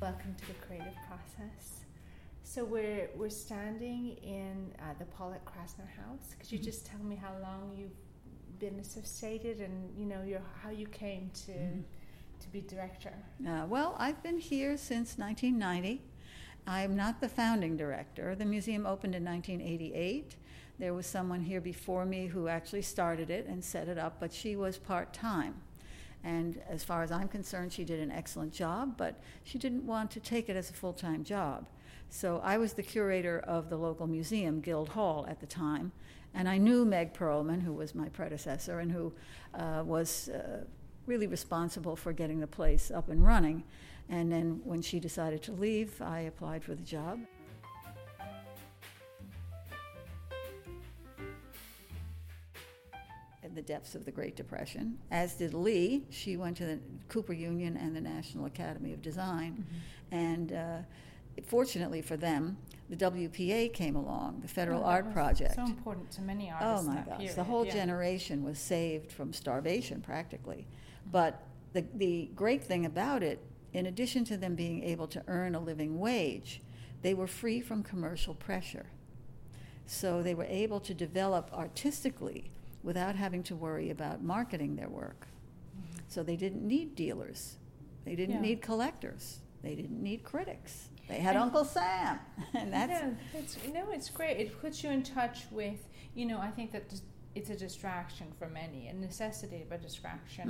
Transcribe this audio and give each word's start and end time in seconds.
Welcome 0.00 0.34
to 0.40 0.46
the 0.46 0.54
creative 0.66 0.94
process. 1.08 1.80
So 2.42 2.64
we're 2.64 3.10
we're 3.16 3.28
standing 3.28 4.16
in 4.22 4.72
uh, 4.78 4.94
the 4.98 5.04
Pollock 5.04 5.44
Krasner 5.44 5.88
House. 6.02 6.34
Could 6.38 6.50
you 6.50 6.58
Mhm. 6.58 6.64
just 6.64 6.86
tell 6.86 7.00
me 7.00 7.16
how 7.16 7.36
long 7.42 7.74
you've 7.76 7.96
been 8.58 8.78
associated 8.80 9.60
and 9.60 9.94
you 9.98 10.06
know 10.06 10.22
your 10.22 10.40
how 10.62 10.70
you 10.70 10.86
came 10.86 11.30
to 11.46 11.52
Mhm. 11.52 11.84
to 12.40 12.48
be 12.48 12.60
director? 12.62 13.12
Uh, 13.46 13.66
well, 13.68 13.94
I've 13.98 14.22
been 14.22 14.38
here 14.38 14.76
since 14.76 15.18
1990. 15.18 16.02
I'm 16.66 16.96
not 16.96 17.20
the 17.20 17.28
founding 17.28 17.76
director. 17.76 18.34
The 18.34 18.44
museum 18.46 18.86
opened 18.86 19.14
in 19.14 19.24
1988. 19.24 20.36
There 20.78 20.94
was 20.94 21.06
someone 21.06 21.42
here 21.42 21.60
before 21.60 22.06
me 22.06 22.26
who 22.28 22.48
actually 22.48 22.82
started 22.82 23.28
it 23.30 23.46
and 23.46 23.62
set 23.62 23.86
it 23.88 23.98
up, 23.98 24.18
but 24.18 24.32
she 24.32 24.56
was 24.56 24.78
part 24.78 25.12
time. 25.12 25.62
And 26.22 26.60
as 26.68 26.84
far 26.84 27.02
as 27.02 27.10
I'm 27.10 27.28
concerned, 27.28 27.72
she 27.72 27.84
did 27.84 28.00
an 28.00 28.10
excellent 28.10 28.52
job, 28.52 28.96
but 28.96 29.20
she 29.42 29.58
didn't 29.58 29.86
want 29.86 30.10
to 30.12 30.20
take 30.20 30.48
it 30.48 30.56
as 30.56 30.70
a 30.70 30.74
full 30.74 30.92
time 30.92 31.24
job. 31.24 31.66
So 32.10 32.40
I 32.44 32.58
was 32.58 32.72
the 32.72 32.82
curator 32.82 33.38
of 33.40 33.70
the 33.70 33.76
local 33.76 34.06
museum, 34.06 34.60
Guild 34.60 34.90
Hall, 34.90 35.26
at 35.28 35.40
the 35.40 35.46
time, 35.46 35.92
and 36.34 36.48
I 36.48 36.58
knew 36.58 36.84
Meg 36.84 37.14
Perlman, 37.14 37.62
who 37.62 37.72
was 37.72 37.94
my 37.94 38.08
predecessor 38.08 38.80
and 38.80 38.90
who 38.90 39.12
uh, 39.54 39.82
was 39.84 40.28
uh, 40.28 40.64
really 41.06 41.26
responsible 41.26 41.96
for 41.96 42.12
getting 42.12 42.40
the 42.40 42.46
place 42.46 42.90
up 42.90 43.08
and 43.08 43.24
running. 43.24 43.64
And 44.08 44.30
then 44.30 44.60
when 44.64 44.82
she 44.82 44.98
decided 44.98 45.42
to 45.44 45.52
leave, 45.52 46.02
I 46.02 46.20
applied 46.20 46.64
for 46.64 46.74
the 46.74 46.82
job. 46.82 47.20
The 53.60 53.66
depths 53.66 53.94
of 53.94 54.06
the 54.06 54.10
Great 54.10 54.36
Depression, 54.36 54.96
as 55.10 55.34
did 55.34 55.52
Lee. 55.52 56.02
She 56.08 56.38
went 56.38 56.56
to 56.56 56.64
the 56.64 56.78
Cooper 57.10 57.34
Union 57.34 57.76
and 57.76 57.94
the 57.94 58.00
National 58.00 58.46
Academy 58.46 58.94
of 58.94 59.02
Design. 59.02 59.66
And 60.10 60.52
uh, 60.54 60.78
fortunately 61.46 62.00
for 62.00 62.16
them, 62.16 62.56
the 62.88 62.96
WPA 62.96 63.74
came 63.74 63.96
along, 63.96 64.40
the 64.40 64.48
Federal 64.48 64.80
Oh, 64.82 64.86
Art 64.86 65.12
Project. 65.12 65.56
So 65.56 65.64
important 65.64 66.10
to 66.12 66.22
many 66.22 66.50
Oh 66.50 66.54
artists. 66.64 66.86
in 66.86 66.94
my 66.94 67.00
that 67.00 67.06
gosh, 67.06 67.18
period. 67.18 67.36
the 67.36 67.44
whole 67.44 67.66
yeah. 67.66 67.72
generation 67.74 68.42
was 68.42 68.58
saved 68.58 69.12
from 69.12 69.34
starvation 69.34 70.00
practically. 70.00 70.66
But 71.12 71.42
the, 71.74 71.84
the 71.94 72.30
great 72.34 72.64
thing 72.64 72.86
about 72.86 73.22
it, 73.22 73.40
in 73.74 73.84
addition 73.84 74.24
to 74.24 74.38
them 74.38 74.54
being 74.54 74.82
able 74.84 75.06
to 75.08 75.22
earn 75.28 75.54
a 75.54 75.60
living 75.60 75.98
wage, 75.98 76.62
they 77.02 77.12
were 77.12 77.26
free 77.26 77.60
from 77.60 77.82
commercial 77.82 78.32
pressure. 78.32 78.86
So 79.84 80.22
they 80.22 80.34
were 80.34 80.44
able 80.48 80.80
to 80.80 80.94
develop 80.94 81.50
artistically 81.52 82.50
without 82.82 83.14
having 83.14 83.42
to 83.44 83.56
worry 83.56 83.90
about 83.90 84.22
marketing 84.22 84.76
their 84.76 84.88
work. 84.88 85.26
So 86.08 86.22
they 86.22 86.36
didn't 86.36 86.66
need 86.66 86.94
dealers, 86.94 87.56
they 88.04 88.14
didn't 88.16 88.36
Yeah. 88.36 88.40
need 88.48 88.62
collectors, 88.62 89.40
they 89.62 89.74
didn't 89.74 90.02
need 90.02 90.22
critics. 90.24 90.88
They 91.08 91.18
had 91.18 91.34
And- 91.34 91.44
Uncle 91.44 91.64
Sam, 91.64 92.18
and 92.54 92.72
that's 92.72 92.90
yeah, 93.02 93.10
it's 93.34 93.56
no, 93.72 93.90
it's 93.90 94.08
great. 94.10 94.36
It 94.38 94.60
puts 94.60 94.82
you 94.84 94.90
in 94.90 95.02
touch 95.02 95.46
with 95.50 95.88
you 96.14 96.26
know. 96.26 96.38
I 96.40 96.50
think 96.50 96.72
that 96.72 96.84
it's 97.34 97.50
a 97.50 97.56
distraction 97.56 98.26
for 98.38 98.48
many, 98.48 98.88
a 98.88 98.92
necessity 98.94 99.62
of 99.62 99.70
a 99.72 99.78
distraction 99.78 100.48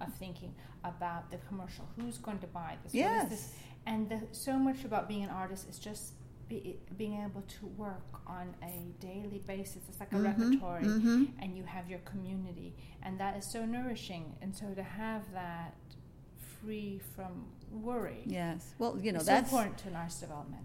Mhm. 0.00 0.06
of 0.06 0.12
thinking 0.14 0.54
about 0.84 1.30
the 1.30 1.36
commercial. 1.48 1.86
Who's 1.96 2.16
going 2.18 2.38
to 2.40 2.46
buy 2.46 2.76
this? 2.82 2.92
What 2.92 2.98
is 3.00 3.04
Yes. 3.06 3.28
this? 3.30 3.54
And 3.86 4.08
the, 4.08 4.20
so 4.32 4.58
much 4.58 4.84
about 4.84 5.08
being 5.08 5.24
an 5.24 5.30
artist 5.30 5.68
is 5.68 5.78
just 5.78 6.12
be, 6.52 6.76
being 6.96 7.14
able 7.22 7.42
to 7.42 7.66
work 7.66 8.20
on 8.26 8.54
a 8.62 8.92
daily 9.00 9.40
basis. 9.46 9.82
It's 9.88 10.00
like 10.00 10.12
a 10.12 10.16
Mhm, 10.16 10.24
repertoire, 10.24 10.80
mhm. 10.82 11.32
and 11.40 11.56
you 11.56 11.64
have 11.64 11.88
your 11.88 12.00
community, 12.00 12.74
and 13.02 13.18
that 13.20 13.36
is 13.36 13.44
so 13.46 13.64
nourishing. 13.64 14.36
And 14.42 14.54
so 14.54 14.74
to 14.74 14.82
have 14.82 15.22
that 15.32 15.74
free 16.60 16.98
from 17.14 17.46
worry. 17.70 18.22
Yes. 18.26 18.74
Well, 18.78 18.98
you 19.00 19.12
know, 19.12 19.20
that's 19.20 19.50
so 19.50 19.56
important 19.56 19.78
to 19.78 19.88
an 19.88 19.96
artist 19.96 20.20
development. 20.20 20.64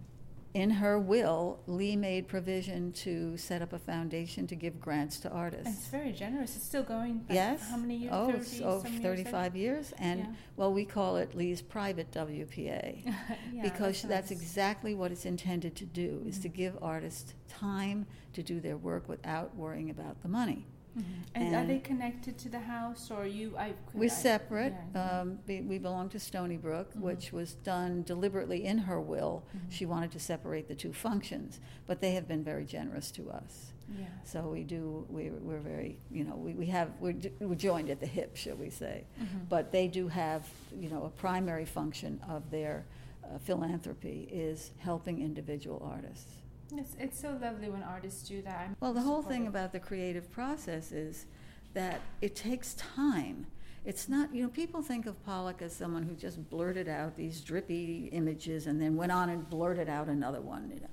In 0.57 0.71
her 0.71 0.97
will. 0.99 1.59
Lee 1.67 1.95
made 1.95 2.27
provision 2.27 2.91
to 2.91 3.37
set 3.37 3.61
up 3.61 3.73
a 3.73 3.77
foundation 3.77 4.47
to 4.47 4.55
give 4.55 4.79
grants 4.81 5.19
to 5.19 5.29
artists. 5.29 5.67
it's 5.67 5.87
very 5.87 6.11
generous. 6.11 6.55
It's 6.55 6.65
still 6.65 6.81
going. 6.81 7.23
Yes. 7.29 7.69
How 7.69 7.77
many 7.77 7.95
years? 7.97 8.11
Oh, 8.15 8.31
30 8.31 8.43
so 8.43 8.81
some 8.83 8.91
years 8.93 9.03
35 9.03 9.55
years. 9.55 9.93
And, 9.99 10.19
Yeah. 10.21 10.25
well, 10.55 10.73
we 10.73 10.83
call 10.83 11.17
it 11.17 11.35
Lee's 11.35 11.61
private 11.61 12.09
WPA. 12.11 13.03
yeah, 13.53 13.61
because 13.61 14.01
that's, 14.01 14.31
exactly 14.31 14.95
what 14.95 15.11
it's 15.11 15.25
intended 15.25 15.75
to 15.75 15.85
do 15.85 16.23
is 16.25 16.39
to 16.39 16.49
Mhm. 16.49 16.53
give 16.53 16.77
artists 16.81 17.35
time 17.47 18.07
to 18.33 18.41
do 18.41 18.59
their 18.59 18.77
work 18.77 19.07
without 19.07 19.55
worrying 19.55 19.89
about 19.91 20.21
the 20.23 20.27
money 20.27 20.65
Mhm. 20.97 21.03
And, 21.35 21.55
are 21.55 21.65
they 21.65 21.79
connected 21.79 22.37
to 22.39 22.49
the 22.49 22.59
house, 22.59 23.11
or 23.11 23.25
you? 23.27 23.55
I. 23.57 23.73
we're 23.93 24.05
I- 24.05 24.07
separate 24.07 24.73
yeah, 24.95 25.19
um, 25.21 25.39
we, 25.47 25.61
we 25.61 25.77
belong 25.77 26.09
to 26.09 26.19
stony 26.19 26.57
brook 26.57 26.93
Mhm. 26.93 27.01
which 27.01 27.31
was 27.31 27.53
done 27.63 28.03
deliberately 28.03 28.65
in 28.65 28.77
her 28.79 28.99
will 28.99 29.43
Mhm. 29.55 29.71
she 29.71 29.85
wanted 29.85 30.11
to 30.11 30.19
separate 30.19 30.67
the 30.67 30.75
two 30.75 30.93
functions 30.93 31.59
but 31.85 32.01
they 32.01 32.13
have 32.13 32.27
been 32.27 32.43
very 32.43 32.65
generous 32.65 33.11
to 33.11 33.29
us 33.29 33.73
Yeah. 33.99 34.05
so 34.23 34.49
we 34.49 34.63
do 34.63 35.05
we, 35.09 35.29
we're 35.29 35.59
very 35.59 35.99
you 36.09 36.23
know 36.23 36.35
we, 36.35 36.53
we 36.53 36.65
have 36.67 36.89
we're, 36.99 37.15
we're 37.39 37.55
joined 37.55 37.89
at 37.89 37.99
the 37.99 38.07
hip 38.07 38.35
shall 38.35 38.55
we 38.55 38.69
say 38.69 39.03
Mhm. 39.21 39.47
but 39.49 39.71
they 39.71 39.87
do 39.87 40.07
have, 40.07 40.41
you 40.83 40.89
know, 40.89 41.03
a 41.03 41.09
primary 41.09 41.65
function 41.65 42.19
of 42.27 42.49
their 42.49 42.85
uh, 43.23 43.37
philanthropy 43.39 44.27
is 44.31 44.71
helping 44.79 45.21
individual 45.21 45.81
artists. 45.83 46.37
It's, 46.75 46.95
it's 46.99 47.19
so 47.19 47.37
lovely 47.41 47.69
when 47.69 47.83
artists 47.83 48.27
do 48.27 48.41
that. 48.41 48.59
I'm 48.59 48.75
Well, 48.79 48.93
the 48.93 49.01
whole 49.01 49.21
thing 49.21 49.47
about 49.47 49.71
the 49.71 49.79
creative 49.79 50.29
process 50.31 50.91
is 50.91 51.25
that 51.73 52.01
it 52.21 52.35
takes 52.35 52.73
time. 52.73 53.47
It's 53.85 54.09
not, 54.09 54.33
you 54.35 54.43
know, 54.43 54.49
people 54.49 54.81
think 54.81 55.05
of 55.05 55.23
Pollock 55.25 55.61
as 55.61 55.73
someone 55.73 56.03
who 56.03 56.13
just 56.13 56.49
blurted 56.49 56.89
out 56.89 57.15
these 57.15 57.39
drippy 57.39 58.09
images 58.11 58.67
and 58.67 58.81
then 58.81 58.97
went 58.97 59.13
on 59.13 59.29
and 59.29 59.49
blurted 59.49 59.87
out 59.87 60.07
another 60.09 60.41
one, 60.41 60.69
you 60.69 60.81
know. 60.81 60.89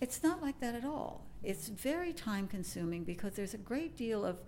It's 0.00 0.22
not 0.22 0.40
like 0.40 0.60
that 0.60 0.76
at 0.76 0.84
all. 0.84 1.24
It's 1.42 1.68
very 1.68 2.12
time 2.12 2.46
consuming 2.46 3.02
because 3.02 3.34
there's 3.34 3.54
a 3.54 3.58
great 3.58 3.96
deal 3.96 4.24
of 4.24 4.38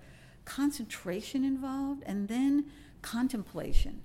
concentration 0.45 1.45
involved 1.45 2.05
and 2.07 2.29
then 2.29 2.67
contemplation. 3.03 4.03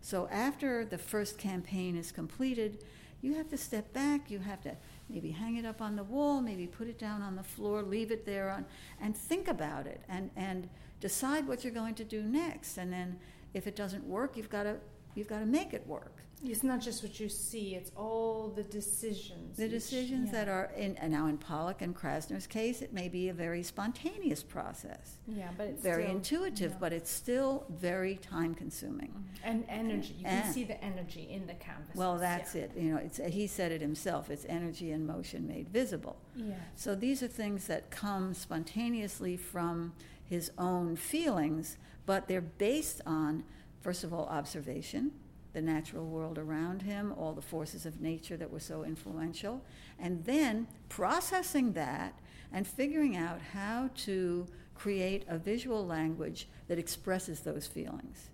So 0.00 0.28
after 0.32 0.84
the 0.84 0.98
first 0.98 1.38
campaign 1.38 1.96
is 1.96 2.10
completed, 2.10 2.82
you 3.20 3.34
have 3.34 3.48
to 3.50 3.56
step 3.56 3.92
back, 3.92 4.30
you 4.30 4.40
have 4.40 4.60
to 4.62 4.76
maybe 5.12 5.30
hang 5.30 5.56
it 5.56 5.66
up 5.66 5.82
on 5.82 5.94
the 5.94 6.04
wall, 6.04 6.40
maybe 6.40 6.66
put 6.66 6.88
it 6.88 6.98
down 6.98 7.20
on 7.20 7.36
the 7.36 7.42
floor, 7.42 7.82
leave 7.82 8.10
it 8.10 8.24
there 8.24 8.50
on, 8.50 8.64
and 9.00 9.14
think 9.14 9.46
about 9.46 9.86
it 9.86 10.00
and, 10.08 10.30
and 10.36 10.68
decide 11.00 11.46
what 11.46 11.62
you're 11.62 11.72
going 11.72 11.94
to 11.94 12.04
do 12.04 12.22
next. 12.22 12.78
And 12.78 12.90
then 12.92 13.18
if 13.52 13.66
it 13.66 13.76
doesn't 13.76 14.04
work, 14.04 14.36
you've 14.36 14.50
got 14.50 14.62
to 14.62 14.76
you've 15.14 15.28
got 15.28 15.40
to 15.40 15.46
make 15.46 15.74
it 15.74 15.86
work. 15.86 16.16
It's 16.44 16.62
not 16.64 16.80
just 16.80 17.02
what 17.02 17.20
you 17.20 17.28
see; 17.28 17.74
it's 17.74 17.92
all 17.96 18.48
the 18.48 18.62
decisions. 18.64 19.56
The 19.56 19.66
each- 19.66 19.70
decisions 19.70 20.30
yeah. 20.32 20.44
that 20.44 20.48
are 20.48 20.70
in 20.76 20.96
and 20.96 21.12
now 21.12 21.26
in 21.26 21.38
Pollock 21.38 21.82
and 21.82 21.94
Krasner's 21.94 22.46
case, 22.46 22.82
it 22.82 22.92
may 22.92 23.08
be 23.08 23.28
a 23.28 23.32
very 23.34 23.62
spontaneous 23.62 24.42
process. 24.42 25.18
Yeah, 25.28 25.50
but 25.56 25.68
it's 25.68 25.82
very 25.82 26.04
still, 26.04 26.16
intuitive, 26.16 26.72
yeah. 26.72 26.78
but 26.80 26.92
it's 26.92 27.10
still 27.10 27.64
very 27.70 28.16
time 28.16 28.54
consuming. 28.54 29.08
Mhm. 29.08 29.22
and 29.44 29.64
energy. 29.68 30.14
You 30.18 30.24
can 30.24 30.52
see 30.52 30.64
the 30.64 30.82
energy 30.82 31.28
in 31.30 31.46
the 31.46 31.54
canvas. 31.54 31.96
Well, 31.96 32.18
that's 32.18 32.54
it. 32.54 32.72
You 32.76 32.92
know, 32.92 32.96
it's, 32.98 33.18
he 33.18 33.46
said 33.46 33.72
it 33.72 33.80
himself. 33.80 34.30
It's 34.30 34.44
energy 34.48 34.92
and 34.92 35.06
motion 35.06 35.46
made 35.46 35.68
visible. 35.68 36.16
Yeah. 36.36 36.54
So 36.76 36.94
these 36.94 37.22
are 37.22 37.28
things 37.28 37.66
that 37.66 37.90
come 37.90 38.34
spontaneously 38.34 39.36
from 39.36 39.94
his 40.24 40.50
own 40.58 40.96
feelings, 40.96 41.76
but 42.06 42.28
they're 42.28 42.40
based 42.40 43.00
on, 43.04 43.44
first 43.80 44.04
of 44.04 44.12
all, 44.14 44.26
observation, 44.26 45.12
the 45.52 45.60
natural 45.60 46.06
world 46.06 46.38
around 46.38 46.82
him, 46.82 47.12
all 47.18 47.32
the 47.32 47.42
forces 47.42 47.86
of 47.86 48.00
nature 48.00 48.36
that 48.36 48.50
were 48.50 48.60
so 48.60 48.84
influential, 48.84 49.62
and 49.98 50.24
then 50.24 50.66
processing 50.88 51.72
that 51.72 52.18
and 52.52 52.66
figuring 52.66 53.16
out 53.16 53.40
how 53.52 53.90
to 53.94 54.46
create 54.74 55.24
a 55.28 55.38
visual 55.38 55.86
language 55.86 56.48
that 56.68 56.78
expresses 56.78 57.40
those 57.40 57.66
feelings. 57.66 58.30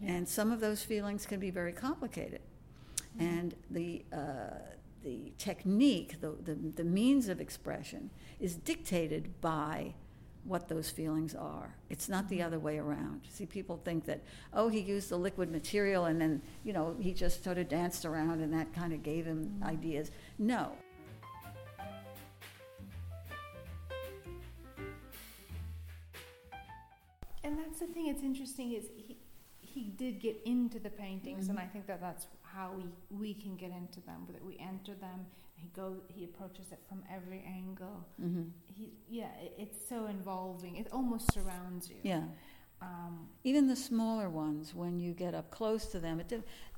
Yeah. 0.00 0.12
And 0.12 0.28
some 0.28 0.52
of 0.52 0.60
those 0.60 0.82
feelings 0.82 1.26
can 1.26 1.40
be 1.40 1.50
very 1.50 1.72
complicated. 1.72 2.40
Mhm. 3.18 3.20
And 3.20 3.54
the, 3.70 4.04
uh, 4.12 4.58
the 5.02 5.32
technique, 5.38 6.20
the, 6.20 6.30
the, 6.30 6.54
the 6.54 6.84
means 6.84 7.28
of 7.28 7.40
expression, 7.40 8.10
is 8.40 8.54
dictated 8.54 9.40
by 9.40 9.94
what 10.44 10.68
those 10.68 10.90
feelings 10.90 11.34
are. 11.34 11.74
It's 11.88 12.08
not 12.08 12.28
the 12.28 12.38
Mhm. 12.40 12.46
other 12.46 12.58
way 12.58 12.78
around. 12.78 13.22
See, 13.28 13.46
people 13.46 13.76
think 13.76 14.04
that, 14.06 14.22
oh, 14.52 14.68
he 14.68 14.80
used 14.80 15.08
the 15.08 15.18
liquid 15.18 15.50
material 15.50 16.06
and 16.06 16.20
then, 16.20 16.42
you 16.64 16.72
know, 16.72 16.96
he 17.00 17.14
just 17.14 17.44
sort 17.44 17.58
of 17.58 17.68
danced 17.68 18.04
around 18.04 18.40
and 18.40 18.52
that 18.52 18.72
kind 18.72 18.92
of 18.92 19.02
gave 19.02 19.24
him 19.24 19.60
Mhm. 19.60 19.66
ideas. 19.66 20.10
No. 20.38 20.72
And 27.44 27.58
that's 27.58 27.80
the 27.80 27.86
thing. 27.86 28.06
It's 28.08 28.22
interesting. 28.22 28.72
Is 28.72 28.88
he 28.96 29.16
he 29.60 29.84
did 29.84 30.20
get 30.20 30.38
into 30.44 30.78
the 30.78 30.90
paintings, 30.90 31.48
and 31.48 31.58
Mhm. 31.58 31.62
I 31.62 31.66
think 31.66 31.86
that 31.86 32.00
that's 32.00 32.26
how 32.42 32.72
we 32.74 32.84
we 33.10 33.34
can 33.34 33.56
get 33.56 33.70
into 33.70 34.00
them. 34.00 34.26
That 34.30 34.44
we 34.44 34.58
enter 34.58 34.94
them. 34.94 35.26
He 35.62 35.68
goes. 35.80 35.98
He 36.08 36.24
approaches 36.24 36.72
it 36.72 36.80
from 36.88 37.02
every 37.16 37.42
angle. 37.46 37.98
hmm 38.20 38.44
He 38.76 38.84
yeah. 39.08 39.30
It, 39.44 39.52
it's 39.58 39.88
so 39.88 40.06
involving. 40.06 40.76
It 40.76 40.88
almost 40.92 41.32
surrounds 41.32 41.88
you. 41.88 41.96
Yeah. 42.02 42.24
Um, 42.80 43.28
Even 43.44 43.68
the 43.68 43.76
smaller 43.76 44.28
ones, 44.28 44.74
when 44.74 44.98
you 44.98 45.12
get 45.12 45.34
up 45.34 45.50
close 45.52 45.86
to 45.92 46.00
them, 46.00 46.18
it, 46.18 46.32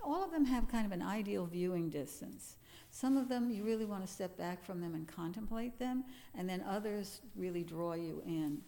all 0.04 0.22
of 0.22 0.30
them 0.32 0.44
have 0.44 0.68
kind 0.68 0.84
of 0.84 0.92
an 0.92 1.00
ideal 1.00 1.46
viewing 1.46 1.88
distance. 1.88 2.56
Some 2.90 3.16
of 3.16 3.28
them, 3.28 3.50
you 3.50 3.64
really 3.64 3.86
want 3.86 4.06
to 4.06 4.12
step 4.12 4.36
back 4.36 4.62
from 4.62 4.80
them 4.82 4.94
and 4.94 5.08
contemplate 5.08 5.78
them, 5.78 6.04
and 6.36 6.48
then 6.48 6.62
others 6.68 7.22
really 7.34 7.64
draw 7.64 7.94
you 7.94 8.22
in. 8.26 8.60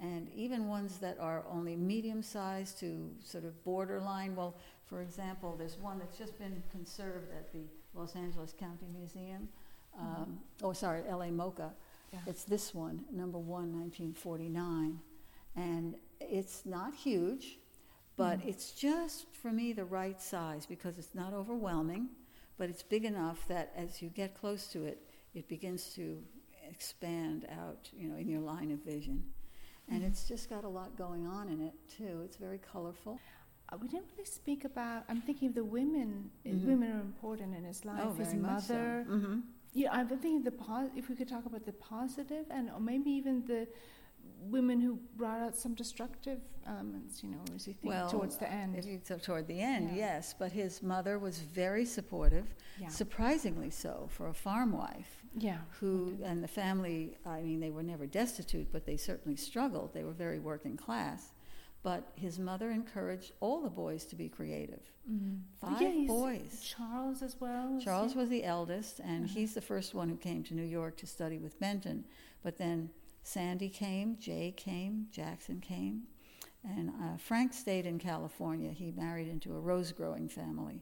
And 0.00 0.28
even 0.34 0.68
ones 0.68 0.98
that 0.98 1.18
are 1.18 1.44
only 1.50 1.74
medium 1.74 2.22
sized 2.22 2.78
to 2.80 3.10
sort 3.24 3.44
of 3.44 3.62
borderline, 3.64 4.36
well, 4.36 4.56
for 4.86 5.02
example, 5.02 5.56
there's 5.58 5.76
one 5.76 5.98
that's 5.98 6.16
just 6.16 6.38
been 6.38 6.62
conserved 6.70 7.30
at 7.36 7.52
the 7.52 7.64
Los 7.94 8.14
Angeles 8.14 8.54
County 8.58 8.86
Museum. 8.96 9.48
Um, 9.98 10.38
oh, 10.62 10.72
sorry, 10.72 11.02
LA 11.08 11.26
MoCA. 11.30 11.72
Yeah. 12.12 12.20
It's 12.26 12.44
this 12.44 12.72
one, 12.74 13.04
number 13.10 13.38
one, 13.38 13.72
1949. 13.78 15.00
And 15.56 15.96
it's 16.20 16.64
not 16.64 16.94
huge, 16.94 17.58
but 18.16 18.38
Mm. 18.38 18.46
it's 18.46 18.72
just 18.72 19.26
for 19.34 19.50
me 19.50 19.72
the 19.72 19.84
right 19.84 20.20
size 20.20 20.64
because 20.66 20.96
it's 20.98 21.14
not 21.14 21.32
overwhelming, 21.34 22.08
but 22.56 22.70
it's 22.70 22.82
big 22.84 23.04
enough 23.04 23.46
that 23.48 23.72
as 23.74 24.00
you 24.00 24.08
get 24.10 24.34
close 24.34 24.68
to 24.68 24.84
it, 24.84 25.02
it 25.34 25.48
begins 25.48 25.92
to 25.94 26.22
expand 26.70 27.46
out, 27.50 27.90
you 27.92 28.08
know, 28.08 28.16
in 28.16 28.28
your 28.28 28.40
line 28.40 28.70
of 28.70 28.78
vision. 28.84 29.24
And 29.90 30.04
it's 30.04 30.28
just 30.28 30.50
got 30.50 30.64
a 30.64 30.68
lot 30.68 30.96
going 30.96 31.26
on 31.26 31.48
in 31.48 31.60
it 31.62 31.74
too. 31.96 32.20
It's 32.24 32.36
very 32.36 32.58
colorful. 32.72 33.18
Uh, 33.70 33.76
we 33.80 33.88
didn't 33.88 34.06
really 34.12 34.24
speak 34.26 34.64
about. 34.64 35.04
I'm 35.08 35.20
thinking 35.22 35.48
of 35.48 35.54
the 35.54 35.64
women. 35.64 36.30
uh, 36.44 36.48
Mhm. 36.50 36.64
Women 36.66 36.92
are 36.92 37.00
important 37.00 37.54
in 37.56 37.64
his 37.64 37.84
life. 37.84 38.00
oh, 38.04 38.12
his 38.14 38.34
much 38.34 38.62
so. 38.64 38.74
mother. 38.74 39.06
Mhm. 39.08 39.42
Yeah, 39.74 39.92
I'm 39.92 40.08
thinking 40.08 40.42
the 40.42 40.50
pos- 40.52 40.90
if 40.96 41.08
we 41.08 41.14
could 41.14 41.28
talk 41.28 41.44
about 41.46 41.64
the 41.64 41.72
positive 41.74 42.46
and 42.50 42.70
or 42.70 42.80
maybe 42.80 43.10
even 43.10 43.44
the 43.44 43.68
women 44.40 44.80
who 44.80 44.98
brought 45.16 45.40
out 45.40 45.54
some 45.56 45.74
destructive 45.74 46.40
elements, 46.66 47.22
you 47.22 47.28
know, 47.30 47.40
as 47.54 47.66
you 47.66 47.74
think 47.74 47.92
Well, 47.92 48.08
towards 48.10 48.36
the 48.36 48.50
end. 48.50 48.82
You, 48.84 49.00
so 49.04 49.18
toward 49.18 49.46
the 49.46 49.60
end, 49.60 49.90
Yeah. 49.90 49.96
yes. 49.96 50.34
But 50.38 50.52
his 50.52 50.82
mother 50.82 51.18
was 51.18 51.38
very 51.40 51.84
supportive, 51.84 52.54
yeah. 52.80 52.88
surprisingly 52.88 53.70
so 53.70 54.08
for 54.10 54.28
a 54.28 54.34
farm 54.34 54.72
wife. 54.72 55.14
yeah. 55.36 55.58
who 55.80 56.14
Okay. 56.14 56.24
and 56.24 56.42
the 56.42 56.48
family 56.48 57.16
i 57.26 57.42
mean 57.42 57.60
they 57.60 57.70
were 57.70 57.82
never 57.82 58.06
destitute 58.06 58.72
but 58.72 58.86
they 58.86 58.96
certainly 58.96 59.36
struggled 59.36 59.92
they 59.92 60.02
were 60.02 60.12
very 60.26 60.38
working 60.40 60.74
class 60.76 61.32
but 61.82 62.10
his 62.16 62.38
mother 62.38 62.70
encouraged 62.70 63.32
all 63.40 63.60
the 63.60 63.68
boys 63.68 64.04
to 64.06 64.16
be 64.16 64.28
creative 64.28 64.80
Mhm. 65.08 65.42
five 65.60 65.80
Yeah, 65.82 66.06
boys 66.06 66.60
Charles 66.64 67.22
as 67.22 67.38
well. 67.40 67.78
charles 67.78 68.14
was 68.14 68.30
the 68.30 68.42
eldest 68.42 69.00
and 69.00 69.24
Uh-huh. 69.26 69.34
he's 69.34 69.52
the 69.54 69.60
first 69.60 69.94
one 69.94 70.08
who 70.08 70.16
came 70.16 70.42
to 70.44 70.54
new 70.54 70.62
york 70.78 70.96
to 70.96 71.06
study 71.06 71.38
with 71.38 71.58
benton 71.60 72.04
but 72.42 72.56
then 72.56 72.90
Sande 73.32 73.70
came 73.72 74.16
jay 74.18 74.54
came 74.56 75.06
jackson 75.10 75.60
came 75.60 76.04
and 76.64 76.88
uh, 76.88 77.16
frank 77.18 77.52
stayed 77.52 77.84
in 77.84 77.98
california 77.98 78.70
he 78.70 78.90
married 78.92 79.28
into 79.28 79.54
a 79.54 79.60
rose 79.60 79.92
growing 79.92 80.28
family 80.30 80.80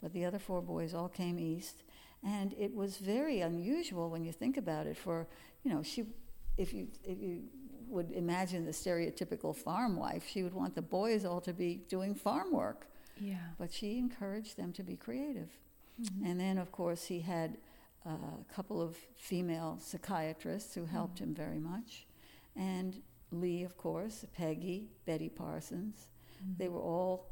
but 0.00 0.12
the 0.12 0.24
other 0.24 0.38
four 0.38 0.62
boys 0.62 0.94
all 0.94 1.08
came 1.08 1.40
east 1.40 1.82
and 2.22 2.54
it 2.56 2.72
was 2.72 2.98
very 2.98 3.40
unusual 3.40 4.10
when 4.10 4.22
you 4.22 4.30
think 4.32 4.56
about 4.56 4.86
it 4.86 4.96
for 4.96 5.26
you 5.64 5.72
know 5.72 5.82
she 5.82 6.04
if 6.56 6.72
you 6.72 6.86
if 7.02 7.18
you 7.20 7.42
would 7.88 8.12
imagine 8.12 8.64
the 8.64 8.70
stereotypical 8.70 9.52
farm 9.56 9.96
wife 9.96 10.24
she 10.32 10.44
would 10.44 10.54
want 10.54 10.76
the 10.76 10.82
boys 10.82 11.24
all 11.24 11.40
to 11.40 11.52
be 11.52 11.80
doing 11.88 12.14
farm 12.14 12.52
work 12.52 12.86
Yeah. 13.18 13.38
but 13.58 13.72
she 13.72 13.98
encouraged 13.98 14.56
them 14.56 14.72
to 14.74 14.84
be 14.84 14.94
creative 14.96 15.50
Mhm. 16.00 16.26
and 16.30 16.38
then 16.38 16.58
of 16.58 16.70
course 16.70 17.06
he 17.06 17.20
had 17.22 17.58
a 18.04 18.52
couple 18.52 18.80
of 18.80 18.96
female 19.16 19.78
psychiatrists 19.80 20.74
who 20.74 20.84
helped 20.86 21.16
Mhm. 21.16 21.20
him 21.24 21.34
very 21.34 21.58
much 21.58 22.06
and 22.56 23.02
lee 23.30 23.62
of 23.64 23.76
course 23.76 24.24
peggy 24.32 24.88
betty 25.04 25.28
parsons 25.28 26.10
they 26.56 26.66
Mhm. 26.68 26.72
were 26.72 26.80
all 26.80 27.26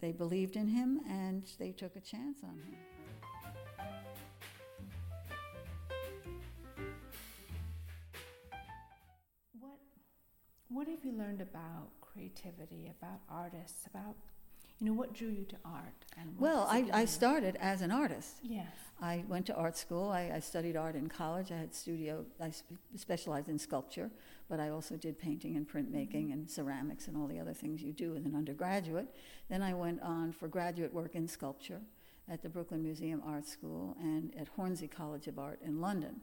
they 0.00 0.12
believed 0.12 0.56
in 0.56 0.68
him 0.68 1.00
and 1.06 1.44
they 1.58 1.72
took 1.72 1.96
a 1.96 2.00
chance 2.00 2.42
on 2.44 2.58
him 2.58 2.76
What 9.60 9.78
What 10.68 10.88
have 10.88 11.04
you 11.04 11.12
learned 11.12 11.40
about 11.40 11.88
creativity, 12.00 12.90
about 12.98 13.20
artists, 13.28 13.86
about 13.86 14.16
you 14.78 14.86
know 14.86 14.92
what 14.92 15.12
drew 15.14 15.28
you 15.28 15.44
to 15.46 15.56
art? 15.64 16.04
And 16.18 16.38
well 16.38 16.66
I, 16.70 16.88
I 16.92 17.04
started 17.04 17.56
as 17.60 17.82
an 17.82 17.90
artist 17.90 18.36
Yes. 18.42 18.66
I 19.00 19.24
went 19.28 19.46
to 19.46 19.54
art 19.54 19.76
school. 19.76 20.10
I, 20.10 20.30
I 20.36 20.38
studied 20.38 20.76
art 20.76 20.94
in 20.94 21.08
college. 21.08 21.50
I 21.50 21.56
had 21.56 21.74
studio. 21.74 22.24
I 22.40 22.50
sp- 22.54 22.78
specialized 22.96 23.48
in 23.48 23.58
sculpture, 23.58 24.08
but 24.48 24.60
I 24.60 24.68
also 24.70 24.96
did 24.96 25.18
painting 25.18 25.56
and 25.56 25.68
printmaking 25.68 26.32
and 26.32 26.48
ceramics 26.48 27.08
and 27.08 27.16
all 27.16 27.26
the 27.26 27.38
other 27.40 27.52
things 27.52 27.82
you 27.82 27.92
do 27.92 28.14
as 28.16 28.24
an 28.24 28.34
undergraduate. 28.36 29.08
Then 29.50 29.62
I 29.62 29.74
went 29.74 30.00
on 30.00 30.32
for 30.32 30.46
graduate 30.48 30.94
work 30.94 31.16
in 31.16 31.26
sculpture 31.26 31.80
at 32.30 32.40
the 32.42 32.48
Brooklyn 32.48 32.82
Museum 32.82 33.20
Art 33.26 33.46
School 33.46 33.96
and 34.00 34.32
at 34.38 34.48
Hornsey 34.48 34.88
College 34.88 35.26
of 35.26 35.38
Art 35.38 35.58
in 35.62 35.80
London. 35.80 36.20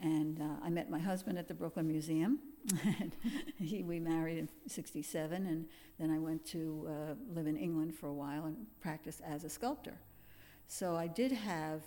And 0.00 0.40
uh, 0.40 0.64
I 0.64 0.70
met 0.70 0.90
my 0.90 0.98
husband 0.98 1.38
at 1.38 1.48
the 1.48 1.54
Brooklyn 1.54 1.88
Museum. 1.88 2.38
and 2.84 3.16
he, 3.58 3.82
we 3.82 3.98
married 3.98 4.38
in 4.38 4.48
'67, 4.66 5.46
and 5.46 5.66
then 5.98 6.10
I 6.10 6.18
went 6.18 6.44
to 6.46 6.88
uh, 6.88 7.14
live 7.34 7.46
in 7.46 7.56
England 7.56 7.94
for 7.94 8.08
a 8.08 8.14
while 8.14 8.44
and 8.44 8.56
practice 8.80 9.20
as 9.26 9.44
a 9.44 9.48
sculptor. 9.48 9.98
So 10.66 10.96
I 10.96 11.06
did 11.06 11.32
have 11.32 11.82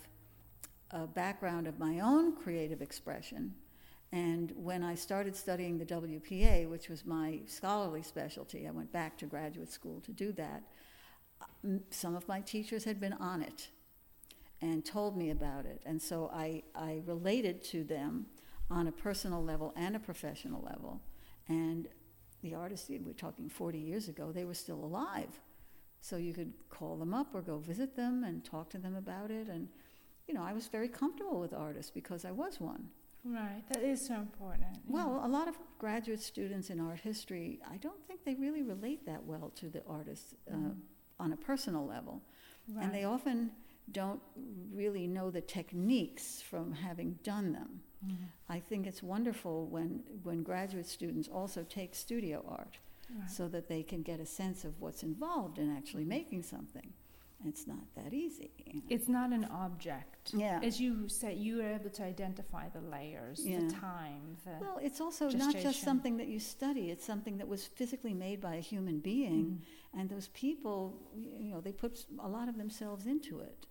a 0.90 1.06
background 1.06 1.66
of 1.66 1.78
my 1.78 2.00
own 2.00 2.36
creative 2.36 2.82
expression. 2.82 3.54
And 4.12 4.52
when 4.56 4.82
I 4.82 4.94
started 4.94 5.34
studying 5.34 5.78
the 5.78 5.86
WPA, 5.86 6.68
which 6.68 6.90
was 6.90 7.06
my 7.06 7.40
scholarly 7.46 8.02
specialty, 8.02 8.68
I 8.68 8.70
went 8.70 8.92
back 8.92 9.16
to 9.18 9.26
graduate 9.26 9.72
school 9.72 10.00
to 10.02 10.12
do 10.12 10.32
that. 10.32 10.64
Some 11.90 12.14
of 12.14 12.28
my 12.28 12.40
teachers 12.40 12.84
had 12.84 13.00
been 13.00 13.14
on 13.14 13.40
it 13.40 13.68
and 14.62 14.84
told 14.84 15.16
me 15.16 15.28
about 15.30 15.66
it. 15.66 15.82
And 15.84 16.00
so 16.00 16.30
I, 16.32 16.62
I 16.74 17.02
related 17.04 17.62
to 17.64 17.84
them 17.84 18.26
on 18.70 18.86
a 18.86 18.92
personal 18.92 19.44
level 19.44 19.74
and 19.76 19.94
a 19.96 19.98
professional 19.98 20.62
level. 20.62 21.02
And 21.48 21.88
the 22.42 22.54
artists, 22.54 22.88
we're 22.88 23.12
talking 23.12 23.48
40 23.50 23.78
years 23.78 24.08
ago, 24.08 24.32
they 24.32 24.44
were 24.44 24.54
still 24.54 24.82
alive. 24.84 25.40
So 26.00 26.16
you 26.16 26.32
could 26.32 26.52
call 26.70 26.96
them 26.96 27.12
up 27.12 27.34
or 27.34 27.42
go 27.42 27.58
visit 27.58 27.94
them 27.96 28.24
and 28.24 28.44
talk 28.44 28.70
to 28.70 28.78
them 28.78 28.94
about 28.96 29.30
it. 29.30 29.48
And, 29.48 29.68
you 30.26 30.34
know, 30.34 30.42
I 30.42 30.52
was 30.52 30.68
very 30.68 30.88
comfortable 30.88 31.38
with 31.40 31.52
artists 31.52 31.90
because 31.90 32.24
I 32.24 32.30
was 32.30 32.60
one. 32.60 32.88
Right. 33.24 33.62
That 33.72 33.82
is 33.84 34.04
so 34.04 34.14
important. 34.14 34.66
yeah. 34.88 34.94
Well, 34.94 35.22
a 35.24 35.28
lot 35.28 35.46
of 35.48 35.54
graduate 35.78 36.20
students 36.20 36.70
in 36.70 36.80
art 36.80 37.00
history, 37.00 37.60
I 37.70 37.76
don't 37.76 38.04
think 38.08 38.24
they 38.24 38.34
really 38.34 38.62
relate 38.62 39.06
that 39.06 39.24
well 39.24 39.52
to 39.56 39.68
the 39.68 39.82
artists 39.88 40.34
uh, 40.50 40.54
Mhm. 40.56 40.76
on 41.20 41.32
a 41.32 41.36
personal 41.36 41.86
level. 41.86 42.20
right. 42.68 42.84
And 42.84 42.92
they 42.94 43.04
often 43.04 43.52
don't 43.90 44.20
really 44.72 45.06
know 45.06 45.30
the 45.30 45.40
techniques 45.40 46.40
from 46.42 46.72
having 46.72 47.18
done 47.22 47.52
them. 47.52 47.82
Mhm. 48.04 48.16
I 48.48 48.60
think 48.60 48.86
it's 48.86 49.02
wonderful 49.02 49.66
when, 49.66 50.02
when 50.22 50.42
graduate 50.42 50.86
students 50.86 51.28
also 51.28 51.64
take 51.64 51.94
studio 51.94 52.44
art 52.48 52.78
Right. 53.14 53.30
so 53.30 53.46
that 53.48 53.68
they 53.68 53.82
can 53.82 54.02
get 54.02 54.20
a 54.20 54.26
sense 54.26 54.64
of 54.64 54.80
what's 54.80 55.02
involved 55.02 55.58
in 55.58 55.70
actually 55.76 56.04
making 56.04 56.42
something. 56.44 56.92
It's 57.44 57.66
not 57.66 57.92
that 57.96 58.12
easy. 58.14 58.50
you 58.64 58.74
know. 58.74 58.82
It's 58.88 59.08
not 59.08 59.32
an 59.32 59.44
object. 59.46 60.32
Yeah. 60.32 60.60
As 60.62 60.80
you 60.80 61.08
said, 61.08 61.36
you 61.36 61.56
were 61.56 61.74
able 61.74 61.90
to 61.90 62.04
identify 62.04 62.68
the 62.68 62.80
layers, 62.80 63.44
Yeah. 63.44 63.58
the 63.60 63.68
time, 63.70 64.36
the. 64.44 64.58
Well, 64.60 64.78
it's 64.80 65.00
also 65.00 65.28
not 65.28 65.54
just 65.56 65.80
something 65.82 66.16
that 66.18 66.28
you 66.28 66.38
study, 66.38 66.90
it's 66.90 67.04
something 67.04 67.38
that 67.38 67.48
was 67.48 67.66
physically 67.66 68.14
made 68.14 68.40
by 68.40 68.54
a 68.54 68.60
human 68.60 69.00
being. 69.00 69.44
Mhm. 69.94 69.98
And 70.00 70.08
those 70.08 70.28
people, 70.28 70.96
you 71.16 71.50
know, 71.50 71.60
they 71.60 71.72
put 71.72 72.06
a 72.20 72.28
lot 72.28 72.48
of 72.48 72.56
themselves 72.56 73.06
into 73.06 73.40
it. 73.40 73.66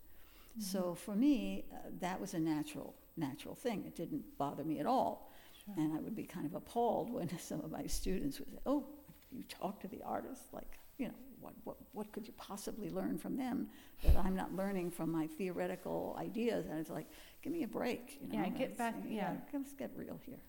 So 0.59 0.93
for 0.95 1.15
me, 1.15 1.65
uh, 1.73 1.77
that 1.99 2.19
was 2.19 2.33
a 2.33 2.39
natural, 2.39 2.93
natural 3.17 3.55
thing. 3.55 3.83
It 3.85 3.95
didn't 3.95 4.23
bother 4.37 4.63
me 4.63 4.79
at 4.79 4.85
all. 4.85 5.31
Sure. 5.65 5.73
And 5.77 5.93
I 5.95 5.99
would 6.01 6.15
be 6.15 6.23
kind 6.23 6.45
of 6.45 6.53
appalled 6.55 7.11
when 7.11 7.29
some 7.39 7.61
of 7.61 7.71
my 7.71 7.85
students 7.87 8.39
would 8.39 8.49
say, 8.49 8.59
"Oh, 8.65 8.85
you 9.31 9.43
talk 9.43 9.79
to 9.81 9.87
the 9.87 10.01
artists, 10.03 10.47
like, 10.51 10.77
you 10.97 11.07
know, 11.07 11.13
what, 11.39 11.53
what, 11.63 11.77
what 11.93 12.11
could 12.11 12.27
you 12.27 12.33
possibly 12.37 12.89
learn 12.89 13.17
from 13.17 13.35
them 13.37 13.67
that 14.03 14.15
I'm 14.17 14.35
not 14.35 14.53
learning 14.55 14.91
from 14.91 15.11
my 15.11 15.27
theoretical 15.27 16.15
ideas?" 16.19 16.65
And 16.67 16.79
it's 16.79 16.89
like, 16.89 17.07
"Give 17.41 17.53
me 17.53 17.63
a 17.63 17.67
break." 17.67 18.19
You 18.21 18.27
know, 18.37 18.43
Yeah, 18.43 18.49
get 18.49 18.77
back- 18.77 18.95
yeah. 19.07 19.35
let's 19.53 19.73
get 19.73 19.91
real 19.95 20.19
here. 20.25 20.39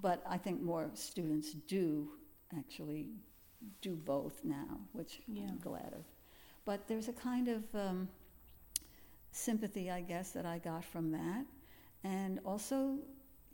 But 0.00 0.22
I 0.28 0.38
think 0.38 0.60
more 0.62 0.90
students 0.94 1.52
do 1.52 2.10
actually 2.56 3.08
do 3.80 3.94
both 3.96 4.44
now, 4.44 4.78
which 4.92 5.20
Yeah. 5.26 5.44
I'm 5.48 5.58
glad 5.58 5.92
of. 5.94 6.04
But 6.64 6.86
there's 6.88 7.08
a 7.08 7.12
kind 7.12 7.48
of 7.48 7.62
um, 7.74 8.08
sympathy, 9.44 9.90
I 9.90 10.00
guess, 10.00 10.30
that 10.32 10.46
I 10.46 10.58
got 10.58 10.84
from 10.84 11.12
that, 11.12 11.44
and 12.02 12.40
also 12.44 12.98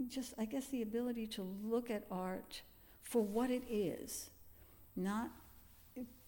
just, 0.08 0.34
I 0.38 0.44
guess, 0.44 0.66
the 0.68 0.82
ability 0.82 1.26
to 1.28 1.42
look 1.62 1.90
at 1.90 2.04
art 2.10 2.62
for 3.02 3.22
what 3.22 3.50
it 3.50 3.64
is, 3.68 4.30
not 4.96 5.30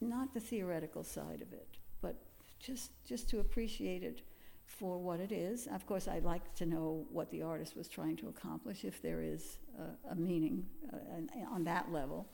not 0.00 0.34
the 0.34 0.40
theoretical 0.40 1.04
side 1.04 1.40
of 1.40 1.52
it, 1.52 1.78
but 2.00 2.16
just 2.58 2.90
just 3.04 3.28
to 3.30 3.40
appreciate 3.40 4.02
it 4.02 4.22
for 4.64 4.98
what 4.98 5.20
it 5.20 5.32
is. 5.32 5.68
Of 5.68 5.86
course, 5.86 6.08
I'd 6.08 6.24
like 6.24 6.54
to 6.56 6.66
know 6.66 7.06
what 7.10 7.30
the 7.30 7.42
artist 7.42 7.76
was 7.76 7.88
trying 7.88 8.16
to 8.16 8.28
accomplish, 8.28 8.84
if 8.84 9.00
there 9.00 9.22
is 9.22 9.58
a, 9.78 10.12
a 10.12 10.14
meaning 10.14 10.66
uh, 10.92 11.54
on 11.54 11.64
that 11.64 11.92
level. 11.92 12.26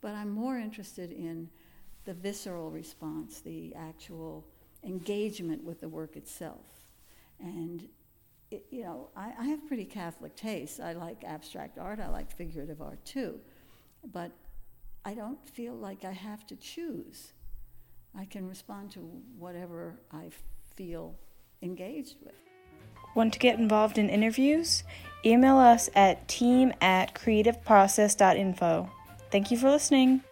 But 0.00 0.14
I'm 0.14 0.30
more 0.30 0.58
interested 0.58 1.12
in 1.12 1.48
the 2.04 2.14
visceral 2.14 2.70
response, 2.70 3.40
the 3.40 3.74
actual 3.74 4.46
engagement 4.84 5.64
with 5.64 5.80
the 5.80 5.88
work 5.88 6.16
itself. 6.16 6.64
And, 7.38 7.88
it, 8.50 8.66
you 8.70 8.82
know, 8.82 9.08
I, 9.16 9.32
I 9.38 9.44
have 9.46 9.66
pretty 9.66 9.84
Catholic 9.84 10.36
tastes. 10.36 10.80
I 10.80 10.92
like 10.92 11.24
abstract 11.24 11.78
art, 11.78 12.00
I 12.00 12.08
like 12.08 12.30
figurative 12.30 12.82
art 12.82 13.04
too. 13.04 13.40
But 14.12 14.32
I 15.04 15.14
don't 15.14 15.46
feel 15.48 15.74
like 15.74 16.04
I 16.04 16.12
have 16.12 16.46
to 16.48 16.56
choose. 16.56 17.32
I 18.16 18.24
can 18.24 18.48
respond 18.48 18.90
to 18.92 19.00
whatever 19.38 20.00
I 20.12 20.30
feel 20.74 21.14
engaged 21.62 22.16
with. 22.24 22.34
Want 23.14 23.32
to 23.32 23.38
get 23.38 23.58
involved 23.58 23.98
in 23.98 24.08
interviews? 24.08 24.84
Email 25.24 25.58
us 25.58 25.90
at 25.94 26.28
team 26.28 26.72
at 26.80 27.14
creativeprocess.info. 27.14 28.88
Thank 29.30 29.50
you 29.50 29.58
for 29.58 29.70
listening. 29.70 30.22